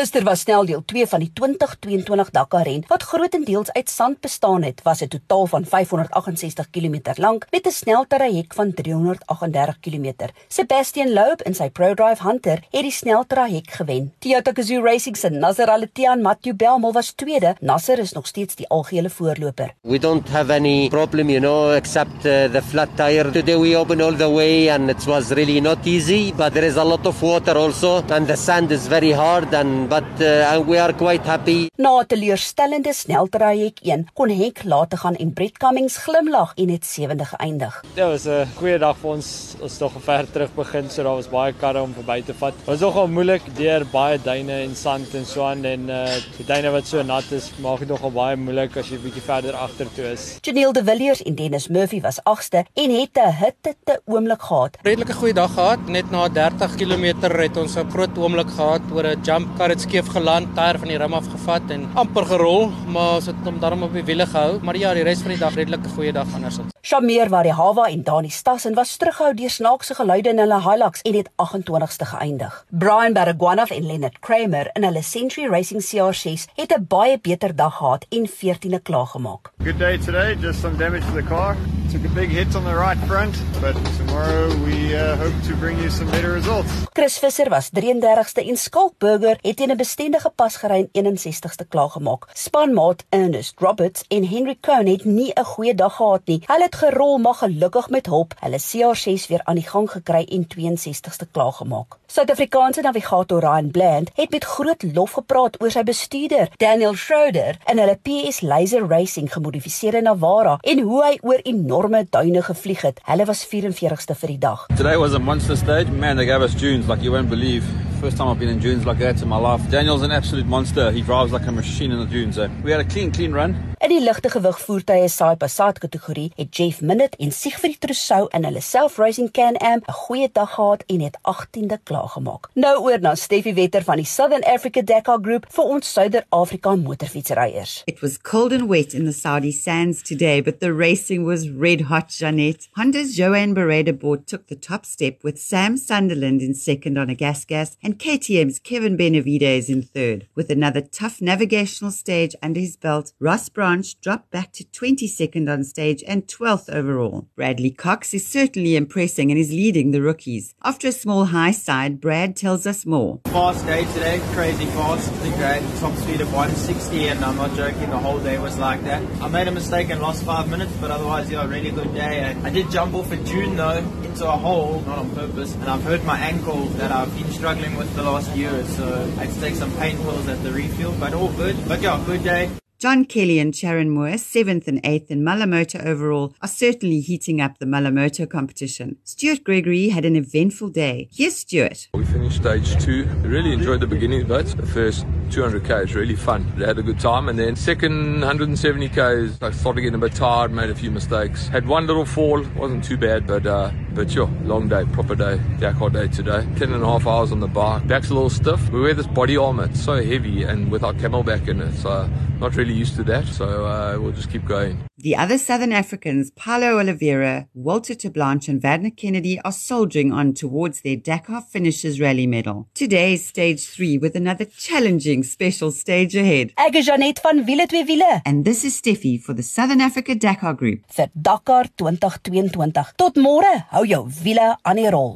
Gister 0.00 0.24
was 0.24 0.40
snel 0.46 0.64
deel 0.64 0.80
2 0.88 1.06
van 1.10 1.20
die 1.20 1.28
2022 1.36 2.30
Dakar 2.32 2.64
ren 2.64 2.86
wat 2.88 3.02
grootendeels 3.04 3.68
uit 3.74 3.90
sand 3.92 4.20
bestaan 4.24 4.62
het, 4.64 4.78
was 4.82 5.02
'n 5.02 5.08
totaal 5.12 5.46
van 5.46 5.64
568 5.64 6.70
km 6.70 6.96
lank 7.16 7.46
met 7.50 7.66
'n 7.66 7.70
sneltraject 7.70 8.54
van 8.54 8.72
338 8.74 9.76
km. 9.80 10.12
Sebastian 10.48 11.12
Loeb 11.12 11.42
in 11.42 11.54
sy 11.54 11.68
ProDrive 11.70 12.22
Hunter 12.22 12.58
het 12.70 12.82
die 12.82 12.90
sneltraject 12.90 13.72
gewen. 13.72 14.12
Toyota 14.18 14.50
Gazoo 14.54 14.82
Racing 14.82 15.16
se 15.16 15.28
Nasser 15.28 15.68
Al-Attiyah 15.68 16.20
Matthew 16.20 16.56
Belmol 16.56 16.92
was 16.92 17.12
tweede. 17.12 17.54
Nasser 17.60 17.98
is 17.98 18.12
nog 18.12 18.26
steeds 18.26 18.54
die 18.54 18.68
algehele 18.68 19.10
voorloper. 19.10 19.74
We 19.82 19.98
don't 19.98 20.28
have 20.28 20.52
any 20.52 20.88
problem, 20.88 21.28
you 21.28 21.40
know, 21.40 21.74
except 21.74 22.24
uh, 22.24 22.44
the 22.44 22.62
flat 22.62 22.88
tire. 22.96 23.30
Today 23.30 23.58
we 23.58 23.76
opened 23.76 24.02
all 24.02 24.16
the 24.16 24.30
way 24.30 24.68
and 24.68 24.90
it 24.90 25.04
was 25.04 25.30
really 25.30 25.60
not 25.60 25.86
easy, 25.86 26.32
but 26.36 26.52
there 26.52 26.66
is 26.66 26.76
a 26.76 26.84
lot 26.84 27.06
of 27.06 27.22
water 27.22 27.56
also 27.56 28.02
and 28.08 28.26
the 28.26 28.36
sand 28.36 28.70
is 28.70 28.86
very 28.86 29.12
hard 29.12 29.52
and 29.54 29.89
but 29.90 30.06
uh, 30.22 30.62
we 30.70 30.78
are 30.78 30.92
quite 30.92 31.24
happy. 31.26 31.60
Na 31.84 31.90
'n 32.00 32.06
teleurstellende 32.06 32.92
sneltraject 32.94 33.80
1 33.82 34.06
kon 34.14 34.30
Henk 34.40 34.58
later 34.64 34.98
gaan 34.98 35.16
en 35.16 35.32
Brett 35.32 35.58
Cummings 35.58 35.96
glimlag 36.04 36.52
en 36.54 36.68
het 36.68 36.84
sewende 36.84 37.24
geëindig. 37.24 37.74
Dit 37.94 38.04
was 38.04 38.24
'n 38.26 38.46
goeie 38.58 38.78
dag 38.78 38.96
vir 39.02 39.10
ons. 39.10 39.28
Ons 39.60 39.72
het 39.72 39.80
nog 39.80 39.92
ver 40.02 40.30
terug 40.30 40.54
begin, 40.54 40.90
so 40.90 41.02
daar 41.02 41.14
was 41.14 41.28
baie 41.28 41.52
karre 41.52 41.82
om 41.82 41.92
verby 41.94 42.22
te 42.22 42.34
vat. 42.34 42.54
Dit 42.56 42.66
was 42.66 42.80
nogal 42.80 43.08
moeilik 43.08 43.42
deur 43.56 43.84
baie 43.92 44.18
duine 44.22 44.52
en 44.52 44.76
sand 44.76 45.14
en 45.14 45.24
so 45.26 45.42
aan 45.44 45.64
en 45.64 45.88
uh 45.88 46.06
die 46.36 46.46
duine 46.46 46.70
wat 46.70 46.86
so 46.86 47.02
nat 47.02 47.32
is, 47.32 47.50
maak 47.60 47.78
dit 47.78 47.88
nogal 47.88 48.10
baie 48.10 48.36
moeilik 48.36 48.76
as 48.76 48.88
jy 48.88 48.98
bietjie 48.98 49.22
verder 49.22 49.54
agter 49.54 49.86
toe 49.94 50.12
is. 50.12 50.38
Janiel 50.40 50.72
de 50.72 50.84
Villiers 50.84 51.22
en 51.22 51.34
Dennis 51.34 51.68
Murphy 51.68 52.00
was 52.00 52.20
8ste 52.24 52.64
en 52.74 52.90
het 52.90 53.18
'n 53.18 53.32
hitte 53.42 53.74
te 53.84 54.00
oomblik 54.06 54.42
gehad. 54.42 54.76
Redelike 54.82 55.12
goeie 55.12 55.34
dag 55.34 55.54
gehad. 55.54 55.78
Net 55.88 56.10
na 56.10 56.28
30 56.28 56.74
km 56.76 57.04
het 57.40 57.56
ons 57.56 57.76
'n 57.76 57.90
groot 57.90 58.18
oomblik 58.18 58.50
gehad 58.50 58.82
oor 58.92 59.06
'n 59.06 59.20
jump 59.22 59.58
car 59.58 59.69
het 59.70 59.80
skeef 59.80 60.08
geland, 60.10 60.50
tyre 60.56 60.78
van 60.78 60.90
die 60.90 60.98
rim 60.98 61.14
af 61.14 61.28
gevat 61.30 61.70
en 61.70 61.86
amper 61.94 62.26
gerol, 62.26 62.68
maar 62.90 63.14
ons 63.20 63.26
het 63.30 63.46
hom 63.46 63.60
daarom 63.62 63.82
op 63.86 63.94
die 63.94 64.04
wiele 64.04 64.26
gehou. 64.26 64.58
Maar 64.66 64.76
ja, 64.76 64.94
die 64.94 65.04
res 65.06 65.22
van 65.22 65.34
die 65.34 65.40
dag 65.40 65.54
redelike 65.54 65.88
goeie 65.94 66.12
dag 66.12 66.28
andersins. 66.34 66.74
Shameer 66.82 67.28
Warihawa 67.30 67.86
en 67.92 68.02
Dani 68.02 68.30
Stassen 68.30 68.74
was 68.74 68.96
terughou 68.96 69.34
deur 69.36 69.52
snaakse 69.52 69.94
geluide 69.94 70.32
in 70.32 70.40
hulle 70.42 70.60
Hilux 70.64 71.04
en 71.06 71.18
het 71.18 71.28
28ste 71.44 72.08
geëindig. 72.12 72.64
Brian 72.70 73.12
Baragwanath 73.12 73.74
en 73.76 73.86
Leonard 73.86 74.18
Kramer 74.20 74.70
in 74.74 74.88
hulle 74.88 75.02
Century 75.02 75.46
Racing 75.46 75.84
CR6 75.84 76.48
het 76.56 76.72
'n 76.76 76.86
baie 76.88 77.18
beter 77.20 77.56
dag 77.56 77.76
gehad 77.76 78.06
en 78.08 78.26
14de 78.28 78.80
klaargemaak. 78.82 79.52
Good 79.62 79.78
day 79.78 79.98
today, 79.98 80.36
just 80.40 80.60
some 80.60 80.76
damage 80.76 81.06
to 81.06 81.12
the 81.12 81.22
car. 81.22 81.56
Took 81.90 82.04
a 82.04 82.14
big 82.14 82.30
hit 82.30 82.54
on 82.54 82.62
the 82.62 82.76
right 82.76 82.98
front, 83.08 83.34
but 83.60 83.74
tomorrow 83.98 84.46
we 84.64 84.94
uh, 84.94 85.16
hope 85.16 85.34
to 85.48 85.56
bring 85.56 85.76
you 85.82 85.90
some 85.90 86.08
better 86.10 86.32
results. 86.32 86.70
Chris 86.94 87.18
Visser 87.18 87.50
was 87.50 87.70
33ste 87.70 88.46
en 88.46 88.56
Skalk 88.56 88.94
Burger 88.98 89.38
het 89.42 89.56
teen 89.56 89.70
'n 89.70 89.76
bestendige 89.76 90.30
pas 90.30 90.56
gery 90.56 90.88
en 90.92 91.16
61ste 91.16 91.68
klaargemaak. 91.68 92.28
Spanmaat 92.32 93.04
Ernest 93.08 93.54
Roberts 93.58 94.04
en 94.08 94.24
Henry 94.24 94.56
Cohn 94.60 94.86
het 94.86 95.04
nie 95.04 95.32
'n 95.34 95.44
goeie 95.44 95.74
dag 95.74 95.96
gehad 95.96 96.20
nie. 96.24 96.42
Hulle 96.46 96.64
het 96.64 96.74
gerol 96.74 97.18
maar 97.18 97.34
gelukkig 97.34 97.88
met 97.90 98.06
hulp 98.06 98.34
hulle 98.38 98.58
CR6 98.58 99.26
weer 99.26 99.40
aan 99.44 99.54
die 99.54 99.68
gang 99.68 99.90
gekry 99.90 100.24
en 100.24 100.46
62ste 100.46 101.30
klaargemaak. 101.30 101.98
Suid-Afrikaanse 102.06 102.80
navigator 102.80 103.40
Ryan 103.40 103.70
Bland 103.70 104.10
het 104.14 104.30
met 104.30 104.44
groot 104.44 104.82
lof 104.94 105.10
gepraat 105.10 105.62
oor 105.62 105.70
sy 105.70 105.82
bestuurder, 105.82 106.48
Daniel 106.56 106.94
Schroeder, 106.94 107.58
in 107.66 107.78
hulle 107.78 107.98
PS 108.02 108.40
Laser 108.40 108.86
Racing 108.88 109.32
gemodifiseerde 109.32 110.00
Navara 110.00 110.58
en 110.60 110.78
hoe 110.78 111.04
hy 111.04 111.18
oor 111.22 111.38
enorme 111.42 111.79
duine 112.10 112.42
gevlieg 112.42 112.82
het. 112.82 113.00
Hulle 113.04 113.24
was 113.24 113.46
44ste 113.46 114.16
vir 114.22 114.28
die 114.28 114.38
dag. 114.38 114.66
Today 114.76 114.96
was 114.96 115.14
a 115.14 115.18
monster 115.18 115.56
stage. 115.56 115.90
Man, 115.90 116.16
they 116.16 116.26
gave 116.26 116.42
us 116.42 116.54
dunes 116.54 116.88
like 116.88 117.02
you 117.02 117.12
won't 117.12 117.28
believe. 117.28 117.64
First 118.00 118.16
time 118.16 118.28
I've 118.28 118.38
been 118.38 118.48
in 118.48 118.58
dunes 118.58 118.84
like 118.84 118.98
that 118.98 119.22
in 119.22 119.28
my 119.28 119.38
life. 119.38 119.62
Daniel's 119.70 120.02
an 120.02 120.10
absolute 120.10 120.46
monster. 120.46 120.90
He 120.90 121.02
drives 121.02 121.32
like 121.32 121.46
a 121.46 121.52
machine 121.52 121.92
in 121.92 121.98
the 121.98 122.06
dunes. 122.06 122.36
So 122.36 122.48
we 122.64 122.70
had 122.70 122.80
a 122.80 122.84
clean, 122.84 123.10
clean 123.12 123.32
run. 123.32 123.69
In 123.80 123.88
die 123.88 124.02
ligte 124.04 124.28
gewig 124.28 124.58
voertuie 124.60 125.06
Saai 125.08 125.38
Passat 125.40 125.78
kategorie 125.80 126.26
het 126.36 126.50
Jeff 126.52 126.82
Minute 126.84 127.16
en 127.16 127.30
Siegfried 127.32 127.78
Trousseau 127.80 128.26
in 128.36 128.44
hulle 128.44 128.60
self-racing 128.60 129.30
Can-Am 129.32 129.80
'n 129.80 129.94
goeie 130.00 130.28
dag 130.32 130.50
gehad 130.54 130.82
en 130.86 131.00
het 131.00 131.16
18de 131.22 131.78
klaargemaak. 131.82 132.50
Nou 132.54 132.76
oor 132.82 133.00
na 133.00 133.14
Steffi 133.14 133.54
Wetter 133.54 133.82
van 133.82 133.96
die 133.96 134.04
Southern 134.04 134.42
Africa 134.42 134.82
Dakar 134.82 135.18
Group 135.22 135.46
vir 135.48 135.64
ons 135.64 135.92
Suider-Afrika 135.92 136.76
motorfietsryers. 136.76 137.82
It 137.86 138.02
was 138.02 138.18
cold 138.18 138.52
and 138.52 138.68
wet 138.68 138.92
in 138.92 139.06
the 139.06 139.12
Saudi 139.12 139.52
sands 139.52 140.02
today, 140.02 140.42
but 140.42 140.60
the 140.60 140.74
racing 140.74 141.24
was 141.24 141.48
red 141.48 141.80
hot, 141.80 142.10
Janet. 142.10 142.68
Honda's 142.76 143.16
Joanne 143.16 143.54
Bereda 143.54 143.98
board 143.98 144.26
took 144.26 144.46
the 144.48 144.58
top 144.58 144.84
step 144.84 145.24
with 145.24 145.38
Sam 145.38 145.78
Sunderland 145.78 146.42
in 146.42 146.54
second 146.54 146.98
on 146.98 147.08
a 147.08 147.14
gas 147.14 147.46
gas 147.46 147.78
and 147.82 147.98
KTM's 147.98 148.58
Kevin 148.58 148.96
Benavides 148.96 149.70
in 149.70 149.82
third. 149.82 150.26
With 150.34 150.50
another 150.50 150.82
tough 150.82 151.22
navigational 151.22 151.92
stage 151.92 152.36
under 152.42 152.60
his 152.60 152.76
belt, 152.76 153.14
Ross 153.18 153.48
Brown 153.48 153.69
dropped 154.00 154.30
back 154.30 154.52
to 154.52 154.64
22nd 154.64 155.52
on 155.52 155.64
stage 155.64 156.02
and 156.06 156.26
12th 156.26 156.72
overall. 156.72 157.28
Bradley 157.36 157.70
Cox 157.70 158.12
is 158.14 158.26
certainly 158.26 158.76
impressing 158.76 159.30
and 159.30 159.38
is 159.38 159.50
leading 159.50 159.90
the 159.90 160.02
rookies. 160.02 160.54
After 160.62 160.88
a 160.88 160.92
small 160.92 161.26
high 161.26 161.52
side, 161.52 162.00
Brad 162.00 162.36
tells 162.36 162.66
us 162.66 162.84
more. 162.84 163.20
Fast 163.26 163.64
day 163.66 163.84
today, 163.92 164.20
crazy 164.32 164.66
fast. 164.66 165.10
I 165.40 165.58
had 165.58 165.78
top 165.80 165.94
speed 165.96 166.20
of 166.20 166.32
160 166.32 167.08
and 167.08 167.24
I'm 167.24 167.36
not 167.36 167.54
joking, 167.56 167.90
the 167.90 167.98
whole 167.98 168.18
day 168.18 168.38
was 168.38 168.58
like 168.58 168.82
that. 168.84 169.02
I 169.22 169.28
made 169.28 169.48
a 169.48 169.52
mistake 169.52 169.90
and 169.90 170.00
lost 170.00 170.24
five 170.24 170.48
minutes, 170.50 170.72
but 170.80 170.90
otherwise, 170.90 171.30
yeah, 171.30 171.46
really 171.46 171.70
good 171.70 171.94
day. 171.94 172.24
I 172.24 172.50
did 172.50 172.70
jump 172.70 172.94
off 172.94 173.10
a 173.10 173.16
dune 173.16 173.56
though 173.56 173.78
into 174.04 174.28
a 174.28 174.36
hole, 174.36 174.82
not 174.86 174.98
on 174.98 175.10
purpose, 175.14 175.54
and 175.54 175.64
I've 175.64 175.82
hurt 175.82 176.04
my 176.04 176.18
ankle 176.18 176.66
that 176.80 176.92
I've 176.92 177.14
been 177.16 177.30
struggling 177.30 177.76
with 177.76 177.94
the 177.94 178.02
last 178.02 178.36
year, 178.36 178.64
so 178.66 178.84
I 179.18 179.24
had 179.24 179.34
to 179.34 179.40
take 179.40 179.54
some 179.54 179.72
pain 179.76 179.96
pills 179.98 180.28
at 180.28 180.42
the 180.42 180.52
refuel, 180.52 180.94
but 180.98 181.14
all 181.14 181.32
good. 181.32 181.56
But 181.66 181.80
yeah, 181.80 182.02
good 182.06 182.22
day. 182.24 182.50
John 182.80 183.04
Kelly 183.04 183.38
and 183.38 183.54
Sharon 183.54 183.90
Moore, 183.90 184.16
seventh 184.16 184.66
and 184.66 184.80
eighth 184.84 185.10
in 185.10 185.20
Malamoto 185.20 185.84
overall, 185.84 186.34
are 186.40 186.48
certainly 186.48 187.00
heating 187.00 187.38
up 187.38 187.58
the 187.58 187.66
Malamoto 187.66 188.26
competition. 188.26 188.96
Stuart 189.04 189.44
Gregory 189.44 189.90
had 189.90 190.06
an 190.06 190.16
eventful 190.16 190.70
day. 190.70 191.10
Here's 191.12 191.36
Stuart. 191.36 191.88
We 191.92 192.06
finished 192.06 192.36
stage 192.36 192.82
two. 192.82 193.04
Really 193.20 193.52
enjoyed 193.52 193.80
the 193.80 193.86
beginning 193.86 194.26
bits. 194.26 194.54
The 194.54 194.64
first 194.64 195.04
200k 195.28 195.84
is 195.84 195.94
really 195.94 196.16
fun. 196.16 196.50
We 196.56 196.64
had 196.64 196.78
a 196.78 196.82
good 196.82 196.98
time, 196.98 197.28
and 197.28 197.38
then 197.38 197.54
second 197.54 198.22
170k, 198.22 199.42
I 199.42 199.50
started 199.50 199.82
getting 199.82 199.96
a 199.96 199.98
bit 199.98 200.14
tired, 200.14 200.50
made 200.50 200.70
a 200.70 200.74
few 200.74 200.90
mistakes. 200.90 201.48
Had 201.48 201.66
one 201.66 201.86
little 201.86 202.06
fall, 202.06 202.42
wasn't 202.56 202.82
too 202.82 202.96
bad, 202.96 203.26
but 203.26 203.44
uh, 203.44 203.72
but 203.94 204.10
sure, 204.10 204.28
long 204.44 204.68
day, 204.68 204.84
proper 204.92 205.14
day, 205.14 205.40
Dakar 205.58 205.90
day 205.90 206.08
today. 206.08 206.46
Ten 206.56 206.72
and 206.72 206.82
a 206.82 206.86
half 206.86 207.06
hours 207.06 207.32
on 207.32 207.40
the 207.40 207.48
bike. 207.48 207.86
Back's 207.86 208.10
a 208.10 208.14
little 208.14 208.30
stiff. 208.30 208.70
We 208.70 208.80
wear 208.80 208.94
this 208.94 209.06
body 209.06 209.36
armor, 209.36 209.64
it's 209.64 209.82
so 209.82 210.02
heavy, 210.02 210.42
and 210.44 210.70
with 210.70 210.82
our 210.82 210.92
camelback 210.94 211.48
in 211.48 211.60
it, 211.60 211.74
so 211.76 212.08
not 212.40 212.56
really 212.56 212.74
used 212.74 212.96
to 212.96 213.04
that. 213.04 213.26
So 213.26 213.66
uh, 213.66 213.98
we'll 214.00 214.12
just 214.12 214.30
keep 214.30 214.44
going. 214.46 214.82
The 214.96 215.16
other 215.16 215.38
Southern 215.38 215.72
Africans, 215.72 216.30
Paulo 216.30 216.78
Oliveira, 216.78 217.48
Walter 217.54 217.94
Tablanche, 217.94 218.48
and 218.48 218.60
Vadner 218.60 218.94
Kennedy, 218.94 219.40
are 219.40 219.52
soldiering 219.52 220.12
on 220.12 220.34
towards 220.34 220.82
their 220.82 220.96
Dakar 220.96 221.40
Finishers 221.40 221.98
Rally 221.98 222.26
medal. 222.26 222.68
Today 222.74 223.14
is 223.14 223.24
stage 223.26 223.66
three 223.66 223.96
with 223.96 224.14
another 224.14 224.44
challenging 224.44 225.22
special 225.22 225.70
stage 225.70 226.14
ahead. 226.14 226.52
Ek 226.58 226.74
is 226.74 226.84
Janet 226.86 227.18
van 227.22 227.46
Wiele 227.46 227.66
twee 227.66 227.84
wiele. 227.86 228.20
And 228.26 228.44
this 228.44 228.62
is 228.62 228.78
Steffi 228.78 229.18
for 229.18 229.32
the 229.32 229.42
Southern 229.42 229.80
Africa 229.80 230.14
Dakar 230.14 230.52
Group. 230.54 230.80
vir 230.94 231.08
Dakar 231.14 231.68
2022. 231.78 232.92
Tot 232.98 233.14
môre, 233.16 233.64
hou 233.80 233.88
jou 233.88 234.04
wiele 234.22 234.56
aan 234.62 234.76
die 234.76 234.90
rol. 234.92 235.08